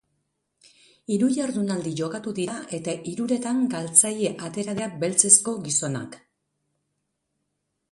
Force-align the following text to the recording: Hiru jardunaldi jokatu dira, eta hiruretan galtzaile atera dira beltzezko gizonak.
Hiru 1.15 1.27
jardunaldi 1.35 1.91
jokatu 1.99 2.33
dira, 2.39 2.55
eta 2.79 2.95
hiruretan 3.13 3.61
galtzaile 3.75 4.33
atera 4.49 4.77
dira 4.81 4.89
beltzezko 5.07 5.57
gizonak. 5.69 6.19